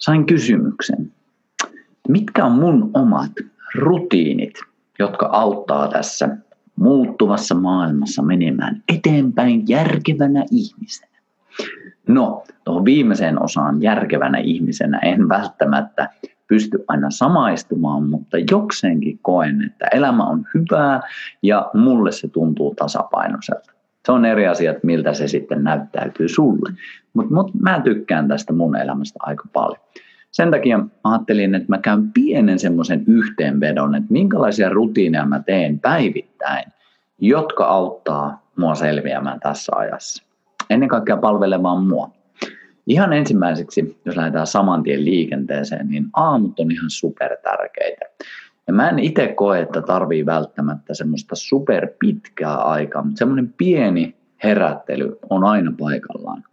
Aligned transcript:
sain 0.00 0.26
kysymyksen, 0.26 1.12
mitkä 2.08 2.44
on 2.44 2.52
mun 2.52 2.90
omat 2.94 3.32
rutiinit, 3.74 4.54
jotka 4.98 5.26
auttaa 5.26 5.88
tässä 5.88 6.36
muuttuvassa 6.76 7.54
maailmassa 7.54 8.22
menemään 8.22 8.82
eteenpäin 8.88 9.68
järkevänä 9.68 10.44
ihmisenä. 10.50 11.10
No, 12.08 12.44
tuohon 12.64 12.84
viimeiseen 12.84 13.42
osaan 13.42 13.82
järkevänä 13.82 14.38
ihmisenä 14.38 14.98
en 14.98 15.28
välttämättä 15.28 16.08
pysty 16.48 16.84
aina 16.88 17.10
samaistumaan, 17.10 18.08
mutta 18.08 18.36
jokseenkin 18.50 19.18
koen, 19.22 19.62
että 19.62 19.86
elämä 19.86 20.24
on 20.24 20.46
hyvää 20.54 21.00
ja 21.42 21.70
mulle 21.74 22.12
se 22.12 22.28
tuntuu 22.28 22.74
tasapainoiselta. 22.74 23.72
Se 24.06 24.12
on 24.12 24.24
eri 24.24 24.46
asia, 24.46 24.70
että 24.70 24.86
miltä 24.86 25.14
se 25.14 25.28
sitten 25.28 25.64
näyttäytyy 25.64 26.28
sulle. 26.28 26.72
Mutta 27.14 27.34
mut 27.34 27.54
mä 27.54 27.80
tykkään 27.84 28.28
tästä 28.28 28.52
mun 28.52 28.76
elämästä 28.76 29.18
aika 29.22 29.44
paljon. 29.52 29.80
Sen 30.30 30.50
takia 30.50 30.80
ajattelin, 31.04 31.54
että 31.54 31.68
mä 31.68 31.78
käyn 31.78 32.12
pienen 32.12 32.58
semmoisen 32.58 33.04
yhteenvedon, 33.06 33.94
että 33.94 34.12
minkälaisia 34.12 34.68
rutiineja 34.68 35.26
mä 35.26 35.42
teen 35.46 35.80
päivittäin, 35.80 36.64
jotka 37.18 37.64
auttaa 37.64 38.46
mua 38.56 38.74
selviämään 38.74 39.40
tässä 39.40 39.72
ajassa. 39.76 40.24
Ennen 40.70 40.88
kaikkea 40.88 41.16
palvelemaan 41.16 41.86
mua. 41.86 42.10
Ihan 42.86 43.12
ensimmäiseksi, 43.12 44.00
jos 44.04 44.16
lähdetään 44.16 44.46
saman 44.46 44.82
tien 44.82 45.04
liikenteeseen, 45.04 45.88
niin 45.88 46.06
aamut 46.16 46.60
on 46.60 46.70
ihan 46.70 46.90
super 46.90 47.36
tärkeitä. 47.42 48.06
Ja 48.70 48.74
mä 48.74 48.88
en 48.88 48.98
itse 48.98 49.28
koe, 49.28 49.60
että 49.60 49.82
tarvii 49.82 50.26
välttämättä 50.26 50.94
semmoista 50.94 51.34
super 51.36 51.88
pitkää 51.98 52.54
aikaa, 52.54 53.02
mutta 53.02 53.18
semmoinen 53.18 53.54
pieni 53.56 54.14
herättely 54.44 55.18
on 55.30 55.44
aina 55.44 55.72
paikallaan. 55.78 56.44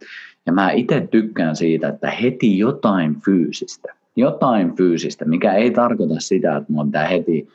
Ja 0.46 0.52
mä 0.52 0.70
itse 0.70 1.08
tykkään 1.10 1.56
siitä, 1.56 1.88
että 1.88 2.10
heti 2.10 2.58
jotain 2.58 3.20
fyysistä, 3.24 3.94
jotain 4.16 4.76
fyysistä, 4.76 5.24
mikä 5.24 5.52
ei 5.52 5.70
tarkoita 5.70 6.14
sitä, 6.18 6.56
että 6.56 6.72
mun 6.72 6.86
pitää 6.86 7.06
heti 7.06 7.48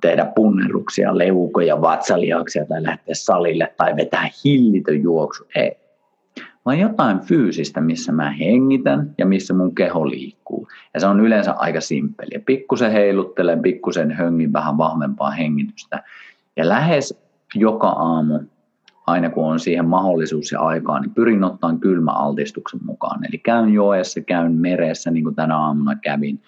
tehdä 0.00 0.32
punnerruksia, 0.34 1.18
leukoja, 1.18 1.80
vatsalihaksia 1.80 2.66
tai 2.66 2.82
lähteä 2.82 3.14
salille 3.14 3.74
tai 3.76 3.96
vetää 3.96 4.28
hillitön 4.44 5.02
juoksu. 5.02 5.46
Ei. 5.54 5.85
Vaan 6.66 6.78
jotain 6.78 7.20
fyysistä, 7.20 7.80
missä 7.80 8.12
mä 8.12 8.30
hengitän 8.30 9.14
ja 9.18 9.26
missä 9.26 9.54
mun 9.54 9.74
keho 9.74 10.10
liikkuu. 10.10 10.68
Ja 10.94 11.00
se 11.00 11.06
on 11.06 11.20
yleensä 11.20 11.52
aika 11.52 11.80
simppeliä. 11.80 12.40
Pikkusen 12.46 12.92
heiluttelen, 12.92 13.62
pikkusen 13.62 14.10
höngin 14.10 14.52
vähän 14.52 14.78
vahvempaa 14.78 15.30
hengitystä. 15.30 16.02
Ja 16.56 16.68
lähes 16.68 17.20
joka 17.54 17.88
aamu 17.88 18.40
aina 19.06 19.30
kun 19.30 19.44
on 19.44 19.60
siihen 19.60 19.88
mahdollisuus 19.88 20.52
ja 20.52 20.60
aikaa, 20.60 21.00
niin 21.00 21.14
pyrin 21.14 21.44
ottaa 21.44 21.76
kylmäaltistuksen 21.80 22.80
mukaan. 22.84 23.24
Eli 23.24 23.38
käyn 23.38 23.74
joessa, 23.74 24.20
käyn 24.20 24.52
meressä, 24.52 25.10
niin 25.10 25.24
kuin 25.24 25.34
tänä 25.34 25.58
aamuna 25.58 25.96
kävin, 25.96 26.42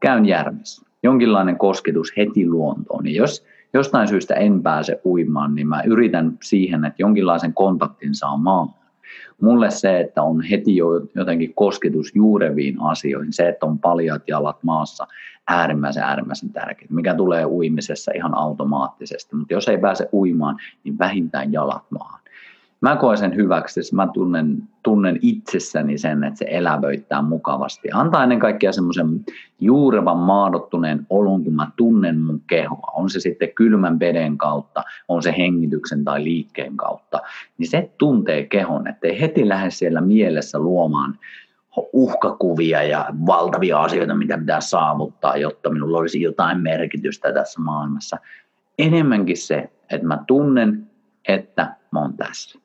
käyn 0.00 0.26
järvessä. 0.26 0.86
Jonkinlainen 1.02 1.58
kosketus 1.58 2.12
heti 2.16 2.46
luontoon. 2.48 3.06
Ja 3.06 3.12
jos 3.12 3.44
jostain 3.74 4.08
syystä 4.08 4.34
en 4.34 4.62
pääse 4.62 5.00
uimaan, 5.04 5.54
niin 5.54 5.68
mä 5.68 5.82
yritän 5.82 6.38
siihen, 6.42 6.84
että 6.84 7.02
jonkinlaisen 7.02 7.54
kontaktin 7.54 8.14
saa 8.14 8.36
maan. 8.36 8.68
Mulle 9.40 9.70
se, 9.70 10.00
että 10.00 10.22
on 10.22 10.42
heti 10.42 10.76
jo 10.76 10.88
jotenkin 11.14 11.54
kosketus 11.54 12.14
juureviin 12.14 12.80
asioihin, 12.80 13.32
se, 13.32 13.48
että 13.48 13.66
on 13.66 13.78
paljat 13.78 14.22
jalat 14.28 14.62
maassa, 14.62 15.06
äärimmäisen 15.48 16.02
äärimmäisen 16.02 16.52
tärkeää, 16.52 16.88
mikä 16.90 17.14
tulee 17.14 17.46
uimisessa 17.46 18.12
ihan 18.14 18.34
automaattisesti. 18.34 19.36
Mutta 19.36 19.54
jos 19.54 19.68
ei 19.68 19.78
pääse 19.78 20.08
uimaan, 20.12 20.56
niin 20.84 20.98
vähintään 20.98 21.52
jalat 21.52 21.90
maahan. 21.90 22.23
Mä 22.84 22.96
koen 22.96 23.18
sen 23.18 23.36
hyväksi, 23.36 23.80
että 23.80 23.96
mä 23.96 24.08
tunnen, 24.14 24.62
tunnen 24.82 25.18
itsessäni 25.22 25.98
sen, 25.98 26.24
että 26.24 26.38
se 26.38 26.46
elävöittää 26.48 27.22
mukavasti. 27.22 27.88
Antaa 27.92 28.22
ennen 28.22 28.38
kaikkea 28.38 28.72
semmoisen 28.72 29.24
juurevan 29.60 30.16
maadottuneen 30.16 31.06
olon, 31.10 31.44
kun 31.44 31.54
mä 31.54 31.70
tunnen 31.76 32.20
mun 32.20 32.42
kehoa. 32.46 32.92
On 32.94 33.10
se 33.10 33.20
sitten 33.20 33.54
kylmän 33.54 34.00
veden 34.00 34.38
kautta, 34.38 34.82
on 35.08 35.22
se 35.22 35.34
hengityksen 35.38 36.04
tai 36.04 36.24
liikkeen 36.24 36.76
kautta. 36.76 37.20
Niin 37.58 37.70
se 37.70 37.90
tuntee 37.98 38.46
kehon, 38.46 38.86
ettei 38.88 39.20
heti 39.20 39.48
lähde 39.48 39.70
siellä 39.70 40.00
mielessä 40.00 40.58
luomaan 40.58 41.18
uhkakuvia 41.92 42.82
ja 42.82 43.06
valtavia 43.26 43.82
asioita, 43.82 44.14
mitä 44.14 44.38
pitää 44.38 44.60
saavuttaa, 44.60 45.36
jotta 45.36 45.70
minulla 45.70 45.98
olisi 45.98 46.22
jotain 46.22 46.60
merkitystä 46.60 47.32
tässä 47.32 47.60
maailmassa. 47.60 48.16
Enemmänkin 48.78 49.36
se, 49.36 49.70
että 49.90 50.06
mä 50.06 50.18
tunnen, 50.26 50.86
että 51.28 51.76
mä 51.92 52.00
oon 52.00 52.16
tässä. 52.16 52.63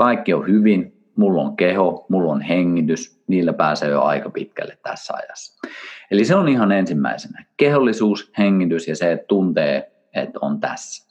Kaikki 0.00 0.34
on 0.34 0.46
hyvin, 0.46 0.92
mulla 1.16 1.42
on 1.42 1.56
keho, 1.56 2.06
mulla 2.08 2.32
on 2.32 2.40
hengitys, 2.40 3.22
niillä 3.26 3.52
pääsee 3.52 3.90
jo 3.90 4.02
aika 4.02 4.30
pitkälle 4.30 4.78
tässä 4.82 5.14
ajassa. 5.14 5.68
Eli 6.10 6.24
se 6.24 6.34
on 6.34 6.48
ihan 6.48 6.72
ensimmäisenä. 6.72 7.44
Kehollisuus, 7.56 8.32
hengitys 8.38 8.88
ja 8.88 8.96
se, 8.96 9.12
että 9.12 9.26
tuntee, 9.26 9.92
että 10.14 10.38
on 10.42 10.60
tässä. 10.60 11.10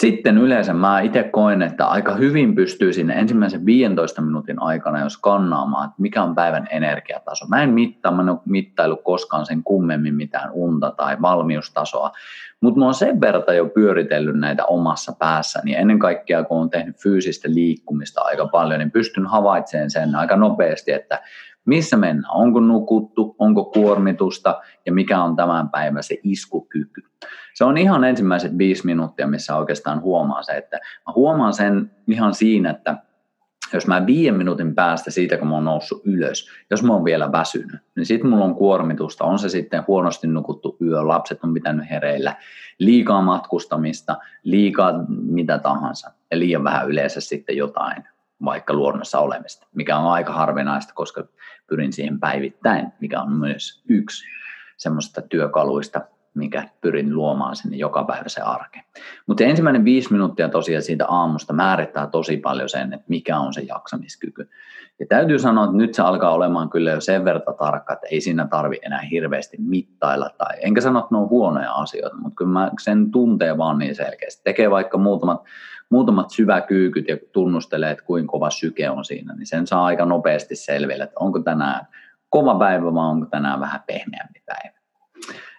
Sitten 0.00 0.38
yleensä 0.38 0.74
mä 0.74 1.00
itse 1.00 1.22
koen, 1.22 1.62
että 1.62 1.86
aika 1.86 2.14
hyvin 2.14 2.54
pystyy 2.54 2.92
sinne 2.92 3.14
ensimmäisen 3.14 3.66
15 3.66 4.22
minuutin 4.22 4.62
aikana 4.62 5.00
jo 5.00 5.08
skannaamaan, 5.08 5.84
että 5.84 6.02
mikä 6.02 6.22
on 6.22 6.34
päivän 6.34 6.66
energiataso. 6.70 7.46
Mä 7.46 7.62
en 7.62 7.70
mittaa, 7.70 8.12
mä 8.12 8.22
en 8.22 8.28
ole 8.28 8.38
mittailu 8.44 8.96
koskaan 8.96 9.46
sen 9.46 9.62
kummemmin 9.62 10.14
mitään 10.14 10.50
unta 10.52 10.90
tai 10.90 11.16
valmiustasoa, 11.22 12.10
mutta 12.60 12.78
mä 12.78 12.84
oon 12.84 12.94
sen 12.94 13.20
verran 13.20 13.56
jo 13.56 13.66
pyöritellyt 13.66 14.36
näitä 14.36 14.64
omassa 14.64 15.12
päässäni. 15.18 15.74
Ennen 15.74 15.98
kaikkea, 15.98 16.44
kun 16.44 16.60
on 16.60 16.70
tehnyt 16.70 16.96
fyysistä 17.02 17.48
liikkumista 17.54 18.20
aika 18.20 18.46
paljon, 18.46 18.78
niin 18.78 18.90
pystyn 18.90 19.26
havaitsemaan 19.26 19.90
sen 19.90 20.14
aika 20.14 20.36
nopeasti, 20.36 20.92
että 20.92 21.20
missä 21.70 21.96
mennään, 21.96 22.34
onko 22.34 22.60
nukuttu, 22.60 23.36
onko 23.38 23.64
kuormitusta? 23.64 24.60
Ja 24.86 24.92
mikä 24.92 25.22
on 25.22 25.36
tämän 25.36 25.68
päivän 25.68 26.02
se 26.02 26.18
iskukyky. 26.22 27.02
Se 27.54 27.64
on 27.64 27.78
ihan 27.78 28.04
ensimmäiset 28.04 28.58
viisi 28.58 28.86
minuuttia, 28.86 29.26
missä 29.26 29.56
oikeastaan 29.56 30.02
huomaa 30.02 30.42
se, 30.42 30.52
että 30.52 30.76
mä 30.76 31.12
huomaan 31.14 31.52
sen 31.52 31.90
ihan 32.08 32.34
siinä, 32.34 32.70
että 32.70 32.96
jos 33.72 33.86
mä 33.86 34.06
viiden 34.06 34.34
minuutin 34.34 34.74
päästä 34.74 35.10
siitä, 35.10 35.36
kun 35.36 35.48
mä 35.48 35.54
oon 35.54 35.64
noussut 35.64 36.02
ylös, 36.04 36.48
jos 36.70 36.82
mä 36.82 36.92
oon 36.92 37.04
vielä 37.04 37.32
väsynyt, 37.32 37.80
niin 37.96 38.06
sitten 38.06 38.30
mulla 38.30 38.44
on 38.44 38.54
kuormitusta, 38.54 39.24
on 39.24 39.38
se 39.38 39.48
sitten 39.48 39.84
huonosti 39.86 40.26
nukuttu 40.26 40.76
yö, 40.80 41.08
lapset 41.08 41.44
on 41.44 41.54
pitänyt 41.54 41.90
hereillä, 41.90 42.36
liikaa 42.78 43.22
matkustamista, 43.22 44.16
liikaa 44.42 45.04
mitä 45.08 45.58
tahansa. 45.58 46.10
Ja 46.30 46.38
liian 46.38 46.64
vähän 46.64 46.88
yleensä 46.88 47.20
sitten 47.20 47.56
jotain 47.56 48.04
vaikka 48.44 48.72
luonnossa 48.72 49.18
olemista, 49.18 49.66
mikä 49.74 49.98
on 49.98 50.12
aika 50.12 50.32
harvinaista, 50.32 50.94
koska 50.94 51.24
pyrin 51.66 51.92
siihen 51.92 52.20
päivittäin, 52.20 52.92
mikä 53.00 53.20
on 53.20 53.32
myös 53.32 53.82
yksi 53.88 54.24
semmoista 54.76 55.22
työkaluista, 55.22 56.00
mikä 56.34 56.68
pyrin 56.80 57.14
luomaan 57.14 57.56
sinne 57.56 57.76
joka 57.76 58.04
päivä 58.04 58.28
se 58.28 58.40
arke. 58.40 58.80
Mutta 59.26 59.44
ensimmäinen 59.44 59.84
viisi 59.84 60.12
minuuttia 60.12 60.48
tosiaan 60.48 60.82
siitä 60.82 61.06
aamusta 61.06 61.52
määrittää 61.52 62.06
tosi 62.06 62.36
paljon 62.36 62.68
sen, 62.68 62.92
että 62.92 63.06
mikä 63.08 63.38
on 63.38 63.54
se 63.54 63.60
jaksamiskyky. 63.60 64.50
Ja 65.00 65.06
täytyy 65.06 65.38
sanoa, 65.38 65.64
että 65.64 65.76
nyt 65.76 65.94
se 65.94 66.02
alkaa 66.02 66.32
olemaan 66.32 66.70
kyllä 66.70 66.90
jo 66.90 67.00
sen 67.00 67.24
verran 67.24 67.42
tarkka, 67.58 67.92
että 67.92 68.06
ei 68.10 68.20
siinä 68.20 68.46
tarvi 68.46 68.78
enää 68.82 69.00
hirveästi 69.00 69.56
mittailla. 69.60 70.30
Tai, 70.38 70.56
enkä 70.60 70.80
sano, 70.80 70.98
että 70.98 71.14
ne 71.14 71.18
on 71.18 71.28
huonoja 71.28 71.72
asioita, 71.72 72.16
mutta 72.16 72.36
kyllä 72.36 72.50
mä 72.50 72.70
sen 72.82 73.10
tuntee 73.10 73.58
vaan 73.58 73.78
niin 73.78 73.94
selkeästi. 73.94 74.42
Tekee 74.44 74.70
vaikka 74.70 74.98
muutamat, 74.98 75.44
muutamat 75.90 76.30
syväkyykyt 76.30 77.08
ja 77.08 77.16
tunnustelee, 77.32 77.90
että 77.90 78.04
kuinka 78.04 78.30
kova 78.30 78.50
syke 78.50 78.90
on 78.90 79.04
siinä, 79.04 79.34
niin 79.34 79.46
sen 79.46 79.66
saa 79.66 79.84
aika 79.84 80.04
nopeasti 80.04 80.56
selville, 80.56 81.04
että 81.04 81.20
onko 81.20 81.38
tänään 81.38 81.86
kova 82.28 82.58
päivä 82.58 82.94
vai 82.94 83.06
onko 83.06 83.26
tänään 83.26 83.60
vähän 83.60 83.80
pehmeämpi 83.86 84.42
päivä. 84.46 84.79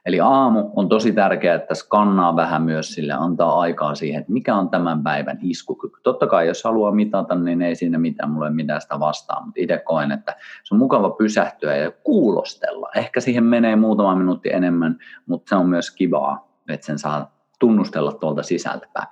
Eli 0.05 0.19
aamu 0.19 0.69
on 0.75 0.89
tosi 0.89 1.11
tärkeää, 1.11 1.55
että 1.55 1.75
skannaa 1.75 2.35
vähän 2.35 2.61
myös 2.61 2.93
sille, 2.93 3.13
antaa 3.13 3.59
aikaa 3.59 3.95
siihen, 3.95 4.19
että 4.19 4.31
mikä 4.31 4.55
on 4.55 4.69
tämän 4.69 5.03
päivän 5.03 5.37
iskukyky. 5.41 5.99
Totta 6.03 6.27
kai, 6.27 6.47
jos 6.47 6.63
haluaa 6.63 6.91
mitata, 6.91 7.35
niin 7.35 7.61
ei 7.61 7.75
siinä 7.75 7.97
mitään, 7.97 8.31
mulla 8.31 8.47
ei 8.47 8.53
mitään 8.53 8.81
sitä 8.81 8.99
vastaan, 8.99 9.45
mutta 9.45 9.61
itse 9.61 9.77
koen, 9.77 10.11
että 10.11 10.35
se 10.63 10.75
on 10.75 10.79
mukava 10.79 11.09
pysähtyä 11.09 11.75
ja 11.75 11.91
kuulostella. 11.91 12.89
Ehkä 12.95 13.19
siihen 13.19 13.43
menee 13.43 13.75
muutama 13.75 14.15
minuutti 14.15 14.49
enemmän, 14.53 14.97
mutta 15.25 15.49
se 15.49 15.55
on 15.55 15.69
myös 15.69 15.91
kivaa, 15.91 16.47
että 16.69 16.85
sen 16.85 16.99
saa 16.99 17.31
tunnustella 17.59 18.11
tuolta 18.11 18.43
sisältä 18.43 18.87
päin. 18.93 19.07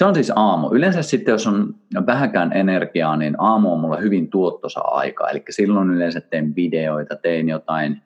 Se 0.00 0.04
on 0.04 0.14
siis 0.14 0.32
aamu. 0.36 0.68
Yleensä 0.72 1.02
sitten, 1.02 1.32
jos 1.32 1.46
on 1.46 1.74
vähäkään 2.06 2.52
energiaa, 2.52 3.16
niin 3.16 3.34
aamu 3.38 3.72
on 3.72 3.80
mulla 3.80 3.96
hyvin 3.96 4.30
tuottosa 4.30 4.80
aika. 4.80 5.28
Eli 5.28 5.42
silloin 5.50 5.90
yleensä 5.90 6.20
teen 6.20 6.56
videoita, 6.56 7.16
teen 7.16 7.48
jotain 7.48 8.02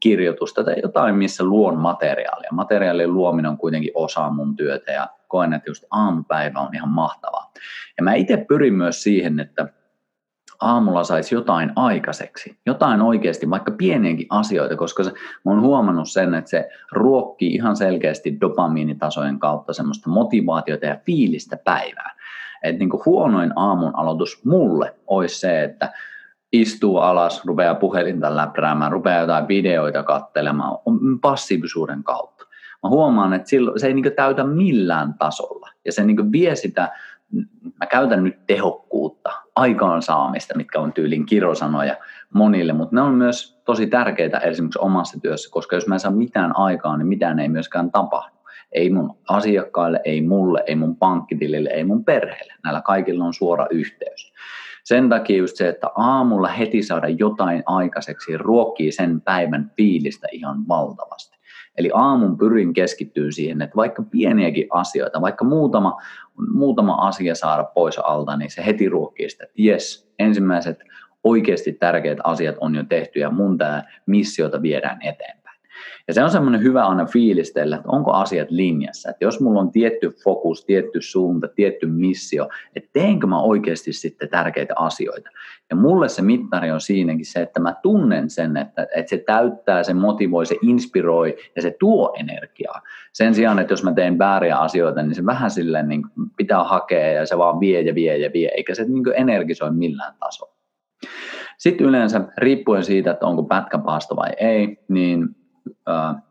kirjoitusta 0.00 0.64
tai 0.64 0.74
jotain, 0.82 1.14
missä 1.14 1.44
luon 1.44 1.78
materiaalia. 1.78 2.48
Materiaalin 2.52 3.14
luominen 3.14 3.50
on 3.50 3.58
kuitenkin 3.58 3.90
osa 3.94 4.30
mun 4.30 4.56
työtä 4.56 4.92
ja 4.92 5.08
koen, 5.28 5.52
että 5.52 5.70
just 5.70 5.84
aamupäivä 5.90 6.60
on 6.60 6.74
ihan 6.74 6.88
mahtavaa. 6.88 7.52
Ja 7.96 8.02
mä 8.02 8.14
itse 8.14 8.36
pyrin 8.36 8.74
myös 8.74 9.02
siihen, 9.02 9.40
että 9.40 9.68
aamulla 10.64 11.04
saisi 11.04 11.34
jotain 11.34 11.72
aikaiseksi, 11.76 12.58
jotain 12.66 13.02
oikeasti, 13.02 13.50
vaikka 13.50 13.72
pieniäkin 13.72 14.26
asioita, 14.30 14.76
koska 14.76 15.04
se, 15.04 15.10
mä 15.44 15.52
oon 15.52 15.60
huomannut 15.60 16.10
sen, 16.10 16.34
että 16.34 16.50
se 16.50 16.68
ruokkii 16.92 17.54
ihan 17.54 17.76
selkeästi 17.76 18.40
dopamiinitasojen 18.40 19.38
kautta 19.38 19.72
semmoista 19.72 20.10
motivaatiota 20.10 20.86
ja 20.86 20.96
fiilistä 21.06 21.56
päivää. 21.64 22.14
Että 22.62 22.78
niin 22.78 22.90
huonoin 23.06 23.52
aamun 23.56 23.96
aloitus 23.96 24.44
mulle 24.44 24.94
olisi 25.06 25.40
se, 25.40 25.64
että 25.64 25.92
istuu 26.52 26.98
alas, 26.98 27.44
rupeaa 27.44 27.74
puhelinta 27.74 28.36
läpräämään, 28.36 28.92
rupeaa 28.92 29.20
jotain 29.20 29.48
videoita 29.48 30.02
katselemaan 30.02 30.78
passiivisuuden 31.20 32.04
kautta. 32.04 32.44
Mä 32.82 32.88
huomaan, 32.88 33.32
että 33.32 33.48
silloin, 33.48 33.80
se 33.80 33.86
ei 33.86 33.94
niin 33.94 34.12
täytä 34.16 34.44
millään 34.44 35.14
tasolla 35.14 35.70
ja 35.84 35.92
se 35.92 36.04
niin 36.04 36.32
vie 36.32 36.56
sitä 36.56 36.92
mä 37.80 37.86
käytän 37.86 38.24
nyt 38.24 38.46
tehokkuutta, 38.46 39.30
aikaansaamista, 39.56 40.56
mitkä 40.56 40.80
on 40.80 40.92
tyylin 40.92 41.26
kirosanoja 41.26 41.96
monille, 42.34 42.72
mutta 42.72 42.96
ne 42.96 43.02
on 43.02 43.14
myös 43.14 43.60
tosi 43.64 43.86
tärkeitä 43.86 44.38
esimerkiksi 44.38 44.78
omassa 44.78 45.20
työssä, 45.20 45.50
koska 45.52 45.76
jos 45.76 45.86
mä 45.86 45.94
en 45.94 46.00
saa 46.00 46.10
mitään 46.10 46.56
aikaa, 46.56 46.96
niin 46.96 47.06
mitään 47.06 47.38
ei 47.38 47.48
myöskään 47.48 47.90
tapahdu. 47.90 48.34
Ei 48.72 48.90
mun 48.90 49.16
asiakkaille, 49.28 50.00
ei 50.04 50.22
mulle, 50.22 50.64
ei 50.66 50.76
mun 50.76 50.96
pankkitilille, 50.96 51.70
ei 51.70 51.84
mun 51.84 52.04
perheelle. 52.04 52.54
Näillä 52.64 52.80
kaikilla 52.80 53.24
on 53.24 53.34
suora 53.34 53.66
yhteys. 53.70 54.32
Sen 54.84 55.08
takia 55.08 55.36
just 55.36 55.56
se, 55.56 55.68
että 55.68 55.90
aamulla 55.96 56.48
heti 56.48 56.82
saada 56.82 57.08
jotain 57.08 57.62
aikaiseksi 57.66 58.36
ruokkii 58.36 58.92
sen 58.92 59.20
päivän 59.20 59.70
fiilistä 59.76 60.26
ihan 60.32 60.68
valtavasti. 60.68 61.33
Eli 61.78 61.90
aamun 61.94 62.38
pyrin 62.38 62.72
keskittyä 62.72 63.30
siihen, 63.30 63.62
että 63.62 63.76
vaikka 63.76 64.02
pieniäkin 64.10 64.66
asioita, 64.70 65.20
vaikka 65.20 65.44
muutama, 65.44 66.00
muutama 66.52 66.94
asia 66.94 67.34
saada 67.34 67.64
pois 67.64 67.98
alta, 67.98 68.36
niin 68.36 68.50
se 68.50 68.66
heti 68.66 68.88
ruokkii 68.88 69.30
sitä, 69.30 69.44
että 69.44 69.54
jes, 69.56 70.12
ensimmäiset 70.18 70.78
oikeasti 71.24 71.72
tärkeät 71.72 72.18
asiat 72.24 72.56
on 72.60 72.74
jo 72.74 72.84
tehty 72.88 73.18
ja 73.18 73.30
mun 73.30 73.58
tämä 73.58 73.82
missiota 74.06 74.62
viedään 74.62 75.02
eteenpäin. 75.02 75.43
Ja 76.08 76.14
se 76.14 76.24
on 76.24 76.30
semmoinen 76.30 76.62
hyvä 76.62 76.86
aina 76.86 77.06
fiilistellä, 77.06 77.76
että 77.76 77.88
onko 77.88 78.12
asiat 78.12 78.50
linjassa. 78.50 79.10
Että 79.10 79.24
jos 79.24 79.40
mulla 79.40 79.60
on 79.60 79.70
tietty 79.70 80.10
fokus, 80.24 80.64
tietty 80.64 81.00
suunta, 81.02 81.48
tietty 81.48 81.86
missio, 81.86 82.48
että 82.76 82.90
teenkö 82.92 83.26
mä 83.26 83.40
oikeasti 83.40 83.92
sitten 83.92 84.28
tärkeitä 84.28 84.74
asioita. 84.76 85.30
Ja 85.70 85.76
mulle 85.76 86.08
se 86.08 86.22
mittari 86.22 86.70
on 86.70 86.80
siinäkin 86.80 87.26
se, 87.26 87.42
että 87.42 87.60
mä 87.60 87.74
tunnen 87.82 88.30
sen, 88.30 88.56
että, 88.56 88.86
että 88.96 89.10
se 89.10 89.18
täyttää, 89.18 89.82
se 89.82 89.94
motivoi, 89.94 90.46
se 90.46 90.56
inspiroi 90.62 91.36
ja 91.56 91.62
se 91.62 91.76
tuo 91.80 92.14
energiaa. 92.18 92.80
Sen 93.12 93.34
sijaan, 93.34 93.58
että 93.58 93.72
jos 93.72 93.84
mä 93.84 93.92
teen 93.92 94.18
vääriä 94.18 94.56
asioita, 94.56 95.02
niin 95.02 95.14
se 95.14 95.26
vähän 95.26 95.50
silleen 95.50 95.88
niin 95.88 96.02
pitää 96.36 96.64
hakea 96.64 97.12
ja 97.12 97.26
se 97.26 97.38
vaan 97.38 97.60
vie 97.60 97.80
ja 97.80 97.94
vie 97.94 98.16
ja 98.18 98.30
vie, 98.32 98.50
eikä 98.56 98.74
se 98.74 98.84
niin 98.84 99.04
energisoi 99.16 99.70
millään 99.70 100.14
tasolla. 100.20 100.54
Sitten 101.58 101.86
yleensä, 101.86 102.28
riippuen 102.36 102.84
siitä, 102.84 103.10
että 103.10 103.26
onko 103.26 103.42
pätkäpaasto 103.42 104.16
vai 104.16 104.30
ei, 104.40 104.76
niin 104.88 105.28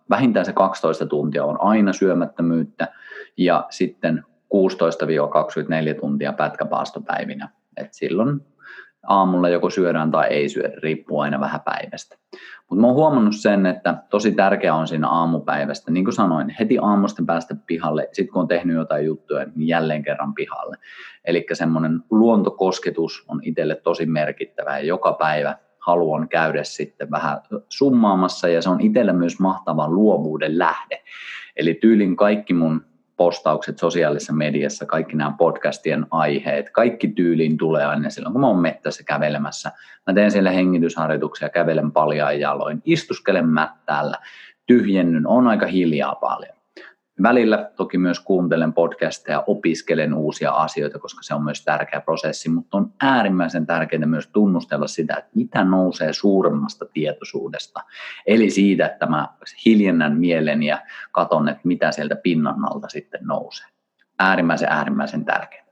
vähintään 0.10 0.46
se 0.46 0.54
12 0.54 1.06
tuntia 1.06 1.46
on 1.46 1.62
aina 1.62 1.94
syömättömyyttä 1.94 2.88
ja 3.38 3.66
sitten 3.70 4.24
16-24 4.54 6.00
tuntia 6.00 6.34
pätkäpaastopäivinä. 6.34 7.50
Et 7.78 7.94
silloin 7.94 8.42
aamulla 9.08 9.50
joko 9.50 9.70
syödään 9.70 10.12
tai 10.12 10.28
ei 10.28 10.50
syödä, 10.50 10.74
riippuu 10.78 11.20
aina 11.20 11.40
vähän 11.40 11.62
päivästä. 11.62 12.18
Mutta 12.70 12.82
mä 12.82 12.88
oon 12.88 12.96
huomannut 12.96 13.36
sen, 13.36 13.66
että 13.66 14.04
tosi 14.10 14.32
tärkeää 14.32 14.76
on 14.76 14.88
siinä 14.88 15.10
aamupäivästä, 15.10 15.92
niin 15.92 16.06
kuin 16.06 16.14
sanoin, 16.14 16.56
heti 16.60 16.78
aamusta 16.82 17.24
päästä 17.28 17.56
pihalle, 17.68 18.10
sitten 18.12 18.34
kun 18.34 18.42
on 18.42 18.48
tehnyt 18.48 18.76
jotain 18.76 19.06
juttuja, 19.06 19.46
niin 19.56 19.68
jälleen 19.68 20.04
kerran 20.04 20.34
pihalle. 20.34 20.78
Eli 21.26 21.46
semmoinen 21.54 22.00
luontokosketus 22.12 23.26
on 23.28 23.40
itselle 23.44 23.76
tosi 23.76 24.06
merkittävä 24.06 24.80
ja 24.80 24.86
joka 24.86 25.14
päivä 25.14 25.58
haluan 25.86 26.30
käydä 26.30 26.64
sitten 26.64 27.12
vähän 27.12 27.38
summaamassa 27.70 28.48
ja 28.48 28.62
se 28.62 28.70
on 28.70 28.82
itselle 28.82 29.14
myös 29.14 29.40
mahtava 29.40 29.90
luovuuden 29.90 30.60
lähde. 30.60 31.02
Eli 31.56 31.74
tyylin 31.74 32.16
kaikki 32.16 32.54
mun 32.54 32.86
postaukset 33.18 33.80
sosiaalisessa 33.80 34.34
mediassa, 34.34 34.86
kaikki 34.86 35.16
nämä 35.16 35.36
podcastien 35.38 36.06
aiheet, 36.12 36.70
kaikki 36.70 37.08
tyyliin 37.08 37.58
tulee 37.58 37.86
aina 37.86 38.10
silloin, 38.10 38.34
kun 38.34 38.42
mä 38.42 38.48
oon 38.48 38.60
mettässä 38.60 39.04
kävelemässä. 39.04 39.72
Mä 40.08 40.14
teen 40.14 40.32
siellä 40.32 40.52
hengitysharjoituksia, 40.52 41.50
kävelen 41.50 41.92
paljaan 41.92 42.40
jaloin, 42.40 42.82
istuskelen 42.86 43.48
mättäällä, 43.48 44.18
tyhjennyn, 44.66 45.28
on 45.28 45.48
aika 45.48 45.66
hiljaa 45.66 46.16
paljon. 46.16 46.63
Välillä 47.22 47.72
toki 47.76 47.98
myös 47.98 48.20
kuuntelen 48.20 48.74
podcasteja, 48.74 49.44
opiskelen 49.48 50.14
uusia 50.14 50.52
asioita, 50.52 51.00
koska 51.00 51.24
se 51.24 51.34
on 51.34 51.44
myös 51.44 51.64
tärkeä 51.64 52.02
prosessi, 52.02 52.50
mutta 52.50 52.78
on 52.78 52.94
äärimmäisen 53.02 53.66
tärkeää 53.66 54.06
myös 54.06 54.28
tunnustella 54.28 54.88
sitä, 54.88 55.16
että 55.18 55.32
mitä 55.36 55.64
nousee 55.64 56.14
suuremmasta 56.14 56.86
tietoisuudesta. 56.94 57.84
Eli 58.26 58.50
siitä, 58.50 58.86
että 58.86 59.06
mä 59.06 59.28
hiljennän 59.66 60.18
mielen 60.18 60.64
ja 60.64 60.82
katon, 61.12 61.50
että 61.50 61.62
mitä 61.64 61.92
sieltä 61.92 62.16
pinnan 62.16 62.74
alta 62.74 62.90
sitten 62.90 63.22
nousee. 63.24 63.68
Äärimmäisen, 64.20 64.70
äärimmäisen 64.70 65.26
tärkeää. 65.26 65.66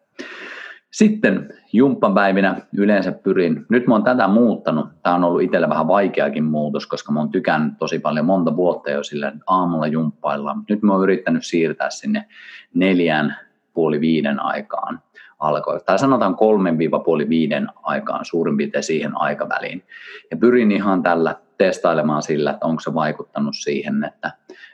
Sitten 0.91 1.53
jumppapäivinä 1.73 2.55
yleensä 2.77 3.11
pyrin, 3.11 3.65
nyt 3.69 3.87
mä 3.87 3.93
oon 3.93 4.03
tätä 4.03 4.27
muuttanut, 4.27 4.89
tämä 5.03 5.15
on 5.15 5.23
ollut 5.23 5.41
itsellä 5.41 5.69
vähän 5.69 5.87
vaikeakin 5.87 6.43
muutos, 6.43 6.87
koska 6.87 7.11
mä 7.11 7.19
oon 7.19 7.31
tykännyt 7.31 7.73
tosi 7.79 7.99
paljon 7.99 8.25
monta 8.25 8.55
vuotta 8.55 8.91
jo 8.91 9.03
sillä 9.03 9.31
aamulla 9.47 9.87
jumppaillaan, 9.87 10.63
nyt 10.69 10.81
mä 10.81 10.93
oon 10.93 11.03
yrittänyt 11.03 11.45
siirtää 11.45 11.89
sinne 11.89 12.25
neljän 12.73 13.35
puoli 13.73 14.01
viiden 14.01 14.39
aikaan 14.39 14.99
alkoi, 15.39 15.79
tai 15.85 15.99
sanotaan 15.99 16.35
kolmen 16.35 16.77
viiva 16.77 16.99
puoli 16.99 17.29
viiden 17.29 17.67
aikaan 17.83 18.25
suurin 18.25 18.57
piirtein 18.57 18.83
siihen 18.83 19.11
aikaväliin. 19.21 19.83
Ja 20.31 20.37
pyrin 20.37 20.71
ihan 20.71 21.03
tällä 21.03 21.35
testailemaan 21.57 22.21
sillä, 22.21 22.51
että 22.51 22.65
onko 22.65 22.79
se 22.79 22.93
vaikuttanut 22.93 23.55
siihen, 23.55 24.03
että, 24.03 24.31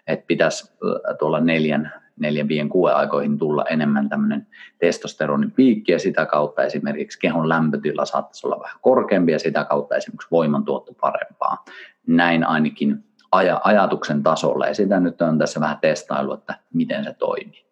että 0.07 0.25
pitäisi 0.27 0.73
tuolla 1.19 1.39
neljän 1.39 1.91
neljän, 2.19 2.47
viien, 2.47 2.69
kuuden 2.69 2.95
aikoihin 2.95 3.37
tulla 3.37 3.65
enemmän 3.69 4.09
tämmöinen 4.09 4.47
testosteronin 4.79 5.51
piikki 5.51 5.91
ja 5.91 5.99
sitä 5.99 6.25
kautta 6.25 6.63
esimerkiksi 6.63 7.19
kehon 7.19 7.49
lämpötila 7.49 8.05
saattaisi 8.05 8.47
olla 8.47 8.59
vähän 8.63 8.79
korkeampi 8.81 9.31
ja 9.31 9.39
sitä 9.39 9.63
kautta 9.63 9.95
esimerkiksi 9.95 10.31
voimantuotto 10.31 10.93
parempaa. 10.93 11.65
Näin 12.07 12.43
ainakin 12.43 13.03
aj- 13.35 13.61
ajatuksen 13.63 14.23
tasolla 14.23 14.67
ja 14.67 14.73
sitä 14.73 14.99
nyt 14.99 15.21
on 15.21 15.37
tässä 15.37 15.59
vähän 15.59 15.77
testailu, 15.81 16.33
että 16.33 16.59
miten 16.73 17.03
se 17.03 17.13
toimii. 17.13 17.67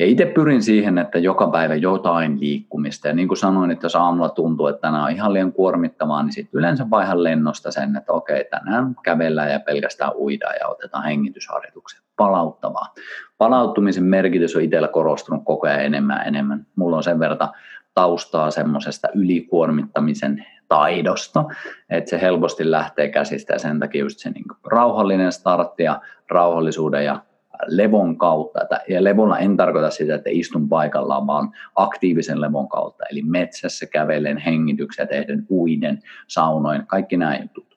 Ja 0.00 0.06
itse 0.06 0.26
pyrin 0.26 0.62
siihen, 0.62 0.98
että 0.98 1.18
joka 1.18 1.46
päivä 1.46 1.74
jotain 1.74 2.40
liikkumista. 2.40 3.08
Ja 3.08 3.14
niin 3.14 3.28
kuin 3.28 3.38
sanoin, 3.38 3.70
että 3.70 3.84
jos 3.84 3.96
aamulla 3.96 4.28
tuntuu, 4.28 4.66
että 4.66 4.80
tänään 4.80 5.04
on 5.04 5.10
ihan 5.10 5.32
liian 5.32 5.52
kuormittavaa, 5.52 6.22
niin 6.22 6.32
sitten 6.32 6.58
yleensä 6.58 6.90
vaihan 6.90 7.22
lennosta 7.22 7.70
sen, 7.70 7.96
että 7.96 8.12
okei, 8.12 8.44
tänään 8.44 8.94
kävellään 9.02 9.52
ja 9.52 9.60
pelkästään 9.60 10.12
uidaan 10.14 10.54
ja 10.60 10.68
otetaan 10.68 11.04
hengitysharjoituksia. 11.04 12.00
Palauttavaa. 12.20 12.94
Palauttumisen 13.38 14.04
merkitys 14.04 14.56
on 14.56 14.62
itsellä 14.62 14.88
korostunut 14.88 15.44
koko 15.44 15.66
ajan 15.66 15.80
enemmän 15.80 16.16
ja 16.16 16.24
enemmän. 16.24 16.66
Mulla 16.76 16.96
on 16.96 17.02
sen 17.02 17.18
verran 17.18 17.48
taustaa 17.94 18.50
semmoisesta 18.50 19.08
ylikuormittamisen 19.14 20.46
taidosta, 20.68 21.44
että 21.90 22.10
se 22.10 22.20
helposti 22.20 22.70
lähtee 22.70 23.08
käsistä 23.08 23.52
ja 23.52 23.58
sen 23.58 23.80
takia 23.80 24.00
just 24.00 24.18
se 24.18 24.30
niin 24.30 24.44
rauhallinen 24.66 25.32
startti 25.32 25.82
ja 25.82 26.00
rauhallisuuden 26.30 27.04
ja 27.04 27.20
levon 27.66 28.18
kautta. 28.18 28.60
Ja 28.88 29.04
levolla 29.04 29.38
en 29.38 29.56
tarkoita 29.56 29.90
sitä, 29.90 30.14
että 30.14 30.30
istun 30.32 30.68
paikallaan, 30.68 31.26
vaan 31.26 31.52
aktiivisen 31.76 32.40
levon 32.40 32.68
kautta. 32.68 33.04
Eli 33.10 33.22
metsässä 33.22 33.86
kävelen, 33.86 34.38
hengityksiä 34.38 35.06
tehden, 35.06 35.46
uiden, 35.50 35.98
saunoin, 36.26 36.86
kaikki 36.86 37.16
nämä 37.16 37.36
jutut. 37.36 37.69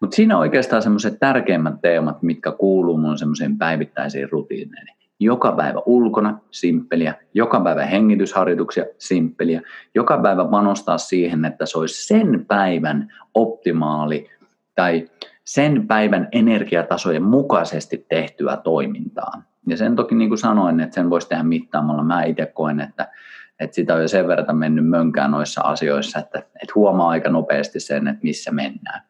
Mutta 0.00 0.16
siinä 0.16 0.38
oikeastaan 0.38 0.82
semmoiset 0.82 1.20
tärkeimmät 1.20 1.80
teemat, 1.82 2.22
mitkä 2.22 2.52
kuuluu 2.52 2.96
mun 2.96 3.18
semmoiseen 3.18 3.58
päivittäisiin 3.58 4.30
rutiineihin. 4.30 4.96
Joka 5.20 5.52
päivä 5.52 5.82
ulkona, 5.86 6.38
simppeliä. 6.50 7.14
Joka 7.34 7.60
päivä 7.60 7.86
hengitysharjoituksia, 7.86 8.84
simppeliä. 8.98 9.62
Joka 9.94 10.18
päivä 10.18 10.44
panostaa 10.44 10.98
siihen, 10.98 11.44
että 11.44 11.66
se 11.66 11.78
olisi 11.78 12.06
sen 12.06 12.44
päivän 12.48 13.12
optimaali 13.34 14.30
tai 14.74 15.08
sen 15.44 15.86
päivän 15.86 16.28
energiatasojen 16.32 17.22
mukaisesti 17.22 18.06
tehtyä 18.08 18.56
toimintaa. 18.56 19.42
Ja 19.66 19.76
sen 19.76 19.96
toki 19.96 20.14
niin 20.14 20.30
kuin 20.30 20.38
sanoin, 20.38 20.80
että 20.80 20.94
sen 20.94 21.10
voisi 21.10 21.28
tehdä 21.28 21.42
mittaamalla. 21.42 22.02
Mä 22.02 22.22
itse 22.22 22.46
koen, 22.46 22.80
että, 22.80 23.08
että 23.60 23.74
sitä 23.74 23.94
on 23.94 24.02
jo 24.02 24.08
sen 24.08 24.28
verran 24.28 24.56
mennyt 24.56 24.88
mönkään 24.88 25.30
noissa 25.30 25.60
asioissa, 25.60 26.18
että, 26.18 26.38
että 26.38 26.72
huomaa 26.74 27.08
aika 27.08 27.28
nopeasti 27.28 27.80
sen, 27.80 28.08
että 28.08 28.20
missä 28.22 28.50
mennään. 28.50 29.09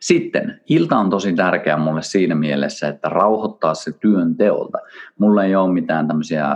Sitten 0.00 0.60
ilta 0.68 0.98
on 0.98 1.10
tosi 1.10 1.32
tärkeä 1.32 1.76
mulle 1.76 2.02
siinä 2.02 2.34
mielessä, 2.34 2.88
että 2.88 3.08
rauhoittaa 3.08 3.74
se 3.74 3.92
työn 3.92 4.36
teolta. 4.36 4.78
Mulla 5.18 5.44
ei 5.44 5.56
ole 5.56 5.72
mitään 5.72 6.08
tämmöisiä 6.08 6.46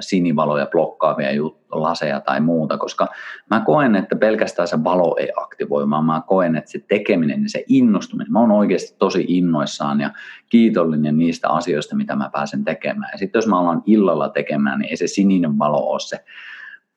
sinivaloja 0.00 0.66
blokkaavia 0.66 1.28
laseja 1.70 2.20
tai 2.20 2.40
muuta, 2.40 2.78
koska 2.78 3.08
mä 3.50 3.60
koen, 3.60 3.96
että 3.96 4.16
pelkästään 4.16 4.68
se 4.68 4.84
valo 4.84 5.16
ei 5.20 5.28
aktivoi, 5.36 5.90
vaan 5.90 6.04
mä 6.04 6.22
koen, 6.26 6.56
että 6.56 6.70
se 6.70 6.78
tekeminen 6.88 7.42
ja 7.42 7.48
se 7.48 7.64
innostuminen, 7.68 8.32
mä 8.32 8.40
oon 8.40 8.50
oikeasti 8.50 8.96
tosi 8.98 9.24
innoissaan 9.28 10.00
ja 10.00 10.10
kiitollinen 10.48 11.18
niistä 11.18 11.48
asioista, 11.48 11.96
mitä 11.96 12.16
mä 12.16 12.30
pääsen 12.32 12.64
tekemään. 12.64 13.10
Ja 13.12 13.18
sitten 13.18 13.38
jos 13.38 13.46
mä 13.46 13.60
alan 13.60 13.82
illalla 13.86 14.28
tekemään, 14.28 14.78
niin 14.78 14.90
ei 14.90 14.96
se 14.96 15.06
sininen 15.06 15.58
valo 15.58 15.90
ole 15.90 16.00
se 16.00 16.24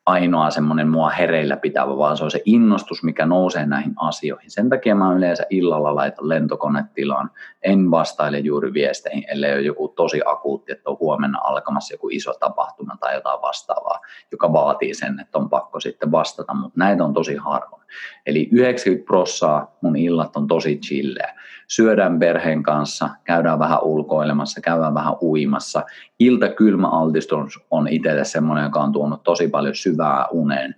ainoa 0.05 0.49
semmoinen 0.49 0.87
mua 0.87 1.09
hereillä 1.09 1.57
pitävä, 1.57 1.97
vaan 1.97 2.17
se 2.17 2.23
on 2.23 2.31
se 2.31 2.41
innostus, 2.45 3.03
mikä 3.03 3.25
nousee 3.25 3.65
näihin 3.65 3.93
asioihin. 3.97 4.51
Sen 4.51 4.69
takia 4.69 4.95
mä 4.95 5.13
yleensä 5.13 5.43
illalla 5.49 5.95
laitan 5.95 6.29
lentokonetilaan, 6.29 7.31
en 7.63 7.91
vastaile 7.91 8.39
juuri 8.39 8.73
viesteihin, 8.73 9.25
ellei 9.27 9.53
ole 9.53 9.61
joku 9.61 9.87
tosi 9.87 10.21
akuutti, 10.25 10.71
että 10.71 10.89
on 10.89 10.97
huomenna 10.99 11.39
alkamassa 11.43 11.93
joku 11.93 12.09
iso 12.11 12.33
tapahtuma 12.39 12.97
tai 12.99 13.15
jotain 13.15 13.41
vastaavaa, 13.41 13.99
joka 14.31 14.53
vaatii 14.53 14.93
sen, 14.93 15.19
että 15.19 15.37
on 15.37 15.49
pakko 15.49 15.79
sitten 15.79 16.11
vastata, 16.11 16.53
mutta 16.53 16.79
näitä 16.79 17.03
on 17.03 17.13
tosi 17.13 17.35
harvoin. 17.35 17.84
Eli 18.25 18.49
90 18.51 19.05
prossaa 19.05 19.77
mun 19.81 19.95
illat 19.95 20.35
on 20.35 20.47
tosi 20.47 20.77
chilleä. 20.77 21.33
Syödään 21.67 22.19
perheen 22.19 22.63
kanssa, 22.63 23.09
käydään 23.23 23.59
vähän 23.59 23.83
ulkoilemassa, 23.83 24.61
käydään 24.61 24.93
vähän 24.93 25.13
uimassa. 25.21 25.83
Ilta 26.19 26.49
kylmä 26.49 26.87
altistus 26.87 27.59
on 27.71 27.87
itselle 27.87 28.25
semmoinen, 28.25 28.63
joka 28.63 28.79
on 28.79 28.91
tuonut 28.91 29.23
tosi 29.23 29.47
paljon 29.47 29.75
syvää 29.75 30.25
uneen 30.31 30.75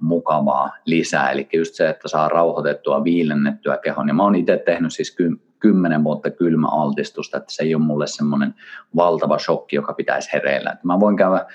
mukavaa 0.00 0.70
lisää. 0.84 1.30
Eli 1.30 1.48
just 1.52 1.74
se, 1.74 1.88
että 1.88 2.08
saa 2.08 2.28
rauhoitettua, 2.28 3.04
viilennettyä 3.04 3.76
kehon. 3.76 4.08
Ja 4.08 4.14
mä 4.14 4.22
oon 4.22 4.34
itse 4.34 4.62
tehnyt 4.66 4.92
siis 4.92 5.16
ky- 5.16 5.40
kymmenen 5.58 6.04
vuotta 6.04 6.30
kylmä 6.30 6.68
altistusta, 6.68 7.36
että 7.36 7.52
se 7.52 7.62
ei 7.62 7.74
ole 7.74 7.84
mulle 7.84 8.06
semmoinen 8.06 8.54
valtava 8.96 9.38
shokki, 9.38 9.76
joka 9.76 9.92
pitäisi 9.92 10.32
hereillä. 10.32 10.70
Että 10.70 10.86
mä 10.86 11.00
voin 11.00 11.16
käydä 11.16 11.46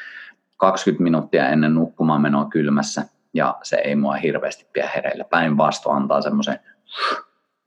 20 0.57 1.03
minuuttia 1.03 1.49
ennen 1.49 1.73
nukkumaan 1.73 2.21
menoa 2.21 2.45
kylmässä 2.45 3.05
ja 3.33 3.57
se 3.63 3.75
ei 3.75 3.95
mua 3.95 4.13
hirveästi 4.13 4.67
pidä 4.73 4.89
hereillä. 4.95 5.23
Päinvastoin 5.23 5.95
antaa 5.95 6.21
semmoisen 6.21 6.59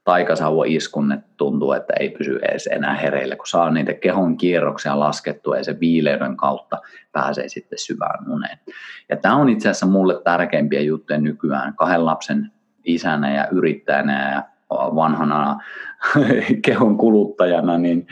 taikasauva 0.05 0.65
iskun, 0.65 1.13
että 1.13 1.29
tuntuu, 1.37 1.73
että 1.73 1.95
ei 2.01 2.11
pysy 2.11 2.39
edes 2.43 2.67
enää 2.67 2.95
hereillä, 2.95 3.37
kun 3.37 3.47
saa 3.47 3.71
niitä 3.71 3.95
kehon 3.95 4.37
kierroksia 4.37 5.01
laskettua 5.01 5.57
ja 5.57 5.65
se 5.65 5.81
viileyden 5.81 6.37
kautta 6.37 6.79
pääsee 7.13 7.49
sitten 7.49 7.79
syvään 7.79 8.31
uneen. 8.31 8.59
Ja 9.09 9.17
tämä 9.17 9.37
on 9.37 9.49
itse 9.49 9.69
asiassa 9.69 9.87
mulle 9.87 10.21
tärkeimpiä 10.25 10.81
juttuja 10.81 11.19
nykyään 11.19 11.77
kahden 11.77 12.07
lapsen 12.07 12.53
isänä 12.85 13.35
ja 13.35 13.49
yrittäjänä 13.49 14.33
ja 14.33 14.43
vanhana 14.71 15.61
kehon 16.67 16.99
kuluttajana, 16.99 17.79
niin 17.79 18.07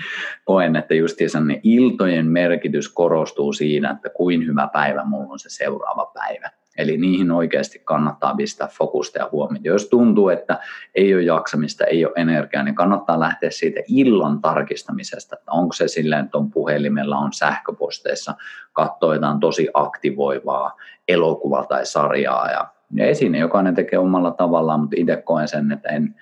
koen, 0.45 0.76
että 0.76 0.95
justiinsa 0.95 1.40
ne 1.40 1.61
iltojen 1.62 2.26
merkitys 2.26 2.88
korostuu 2.88 3.52
siinä, 3.52 3.90
että 3.90 4.09
kuin 4.16 4.47
hyvä 4.47 4.69
päivä 4.73 5.04
mulla 5.04 5.33
on 5.33 5.38
se 5.38 5.49
seuraava 5.50 6.12
päivä. 6.14 6.50
Eli 6.81 6.97
niihin 6.97 7.31
oikeasti 7.31 7.83
kannattaa 7.85 8.35
pistää 8.35 8.69
fokusta 8.69 9.19
ja 9.19 9.29
huomiota. 9.33 9.69
Jos 9.69 9.89
tuntuu, 9.89 10.29
että 10.29 10.59
ei 10.95 11.15
ole 11.15 11.23
jaksamista, 11.23 11.85
ei 11.85 12.05
ole 12.05 12.13
energiaa, 12.17 12.63
niin 12.63 12.75
kannattaa 12.75 13.21
lähteä 13.21 13.51
siitä 13.51 13.81
illan 13.89 14.41
tarkistamisesta, 14.41 15.37
että 15.39 15.53
onko 15.53 15.73
se 15.73 15.89
silleen, 15.89 16.25
että 16.25 16.39
on 16.39 16.51
puhelimella, 16.51 17.19
on 17.19 17.33
sähköposteissa, 17.33 18.35
katsoo 18.73 19.15
jotain 19.15 19.41
tosi 19.41 19.69
aktivoivaa 19.75 20.77
elokuvaa 21.09 21.67
tai 21.67 21.87
sarjaa 21.87 22.51
ja, 22.51 22.69
ja 22.95 23.07
esine 23.07 23.39
jokainen 23.39 23.75
tekee 23.75 23.99
omalla 23.99 24.31
tavallaan, 24.31 24.81
mutta 24.81 24.97
itse 24.99 25.17
koen 25.17 25.49
sen, 25.49 25.73
että 25.73 25.89
en, 25.89 26.15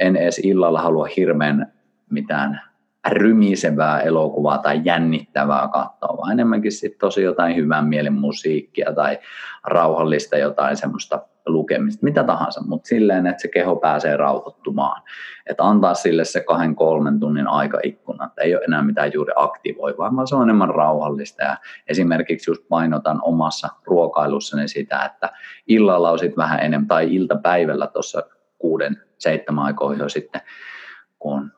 en 0.00 0.16
edes 0.16 0.38
illalla 0.38 0.80
halua 0.82 1.08
hirveän 1.16 1.72
mitään 2.10 2.60
rymisevää 3.08 4.00
elokuvaa 4.00 4.58
tai 4.58 4.80
jännittävää 4.84 5.68
katsoa, 5.68 6.16
vaan 6.16 6.32
enemmänkin 6.32 6.72
sitten 6.72 6.98
tosi 6.98 7.22
jotain 7.22 7.56
hyvän 7.56 7.86
mielen 7.86 8.12
musiikkia 8.12 8.92
tai 8.92 9.18
rauhallista 9.64 10.36
jotain 10.36 10.76
semmoista 10.76 11.22
lukemista, 11.46 12.04
mitä 12.04 12.24
tahansa, 12.24 12.64
mutta 12.66 12.88
silleen, 12.88 13.26
että 13.26 13.42
se 13.42 13.48
keho 13.48 13.76
pääsee 13.76 14.16
rauhoittumaan. 14.16 15.02
Että 15.46 15.64
antaa 15.64 15.94
sille 15.94 16.24
se 16.24 16.40
kahden, 16.40 16.74
kolmen 16.74 17.20
tunnin 17.20 17.46
aikaikkuna, 17.46 18.24
että 18.24 18.42
ei 18.42 18.54
ole 18.54 18.64
enää 18.64 18.82
mitään 18.82 19.10
juuri 19.14 19.32
aktivoivaa, 19.36 20.16
vaan 20.16 20.26
se 20.26 20.36
on 20.36 20.42
enemmän 20.42 20.68
rauhallista. 20.68 21.42
Ja 21.42 21.56
esimerkiksi 21.86 22.50
just 22.50 22.62
painotan 22.68 23.18
omassa 23.22 23.68
ruokailussani 23.84 24.68
sitä, 24.68 25.04
että 25.04 25.30
illalla 25.66 26.10
on 26.10 26.18
sitten 26.18 26.42
vähän 26.42 26.60
enemmän, 26.60 26.88
tai 26.88 27.14
iltapäivällä 27.14 27.86
tuossa 27.86 28.22
kuuden, 28.58 28.96
seitsemän 29.18 29.64
aikoihin 29.64 30.02
jo 30.02 30.08
sitten, 30.08 30.40
kun 31.18 31.52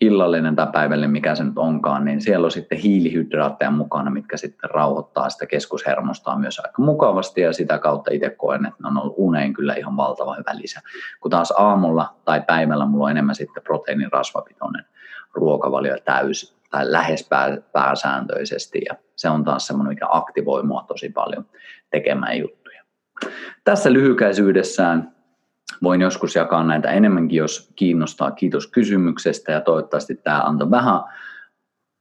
illallinen 0.00 0.56
tai 0.56 0.66
päivällinen, 0.72 1.10
mikä 1.10 1.34
se 1.34 1.44
nyt 1.44 1.58
onkaan, 1.58 2.04
niin 2.04 2.20
siellä 2.20 2.44
on 2.44 2.50
sitten 2.50 2.78
hiilihydraatteja 2.78 3.70
mukana, 3.70 4.10
mitkä 4.10 4.36
sitten 4.36 4.70
rauhoittaa 4.70 5.30
sitä 5.30 5.46
keskushermostoa 5.46 6.38
myös 6.38 6.58
aika 6.58 6.82
mukavasti 6.82 7.40
ja 7.40 7.52
sitä 7.52 7.78
kautta 7.78 8.10
itse 8.14 8.30
koen, 8.30 8.66
että 8.66 8.82
ne 8.82 8.88
on 8.88 8.98
ollut 8.98 9.14
uneen 9.16 9.52
kyllä 9.52 9.74
ihan 9.74 9.96
valtava 9.96 10.34
hyvä 10.34 10.50
lisä. 10.54 10.80
Kun 11.20 11.30
taas 11.30 11.54
aamulla 11.56 12.14
tai 12.24 12.42
päivällä 12.46 12.86
mulla 12.86 13.04
on 13.04 13.10
enemmän 13.10 13.34
sitten 13.34 13.62
proteiinirasvapitoinen 13.62 14.84
ruokavalio 15.34 15.96
täysi 16.04 16.56
tai 16.70 16.92
lähes 16.92 17.28
pää, 17.28 17.58
pääsääntöisesti 17.72 18.80
ja 18.88 18.94
se 19.16 19.28
on 19.28 19.44
taas 19.44 19.66
semmoinen, 19.66 19.92
mikä 19.92 20.06
aktivoi 20.10 20.62
mua 20.62 20.84
tosi 20.88 21.08
paljon 21.08 21.46
tekemään 21.90 22.38
juttuja. 22.38 22.82
Tässä 23.64 23.92
lyhykäisyydessään 23.92 25.12
voin 25.82 26.00
joskus 26.00 26.36
jakaa 26.36 26.64
näitä 26.64 26.90
enemmänkin, 26.90 27.36
jos 27.36 27.72
kiinnostaa. 27.76 28.30
Kiitos 28.30 28.66
kysymyksestä 28.66 29.52
ja 29.52 29.60
toivottavasti 29.60 30.14
tämä 30.14 30.42
antoi 30.42 30.70
vähän 30.70 31.00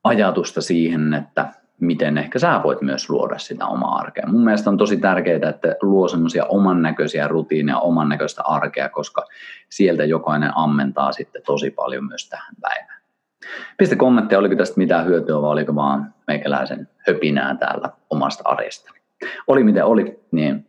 ajatusta 0.04 0.62
siihen, 0.62 1.14
että 1.14 1.54
miten 1.80 2.18
ehkä 2.18 2.40
sä 2.40 2.62
voit 2.64 2.82
myös 2.82 3.10
luoda 3.10 3.38
sitä 3.38 3.66
omaa 3.66 3.96
arkea. 3.96 4.28
Mun 4.28 4.44
mielestä 4.44 4.70
on 4.70 4.78
tosi 4.78 4.98
tärkeää, 4.98 5.50
että 5.50 5.76
luo 5.82 6.08
semmoisia 6.08 6.46
oman 6.46 6.82
näköisiä 6.82 7.28
rutiineja, 7.28 7.80
oman 7.80 8.10
näköistä 8.10 8.42
arkea, 8.46 8.90
koska 8.90 9.26
sieltä 9.70 10.06
jokainen 10.06 10.52
ammentaa 10.56 11.12
sitten 11.12 11.42
tosi 11.46 11.72
paljon 11.72 12.08
myös 12.08 12.30
tähän 12.30 12.56
päivään. 12.62 13.02
Pistä 13.78 13.96
kommentteja, 13.96 14.40
oliko 14.40 14.56
tästä 14.56 14.78
mitään 14.78 15.06
hyötyä 15.06 15.42
vai 15.42 15.50
oliko 15.50 15.76
vaan 15.76 16.14
meikäläisen 16.28 16.90
höpinää 17.08 17.56
täällä 17.56 17.90
omasta 18.10 18.44
arjesta. 18.46 18.92
Oli 19.48 19.64
miten 19.64 19.86
oli, 19.86 20.20
niin 20.32 20.68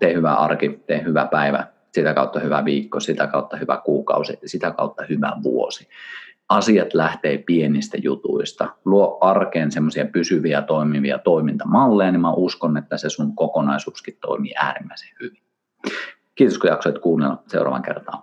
tee 0.00 0.14
hyvä 0.14 0.34
arki, 0.34 0.82
tee 0.86 1.02
hyvä 1.04 1.28
päivä 1.30 1.71
sitä 1.94 2.14
kautta 2.14 2.40
hyvä 2.40 2.64
viikko, 2.64 3.00
sitä 3.00 3.26
kautta 3.26 3.56
hyvä 3.56 3.82
kuukausi, 3.84 4.38
sitä 4.46 4.70
kautta 4.70 5.04
hyvä 5.08 5.32
vuosi. 5.42 5.88
Asiat 6.48 6.94
lähtee 6.94 7.38
pienistä 7.38 7.98
jutuista. 8.02 8.68
Luo 8.84 9.18
arkeen 9.20 9.72
semmoisia 9.72 10.06
pysyviä 10.06 10.62
toimivia 10.62 11.18
toimintamalleja, 11.18 12.12
niin 12.12 12.20
mä 12.20 12.32
uskon, 12.32 12.76
että 12.76 12.96
se 12.96 13.08
sun 13.08 13.36
kokonaisuuskin 13.36 14.16
toimii 14.20 14.52
äärimmäisen 14.56 15.10
hyvin. 15.20 15.42
Kiitos 16.34 16.58
kun 16.58 16.70
jaksoit 16.70 16.98
kuunnella 16.98 17.42
seuraavan 17.46 17.82
kertaan. 17.82 18.22